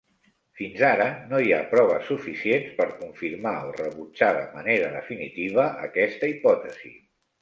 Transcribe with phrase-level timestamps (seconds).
[0.59, 6.33] Fins ara, no hi ha proves suficients per confirmar o rebutjar de manera definitiva aquesta
[6.33, 6.97] hipòtesi.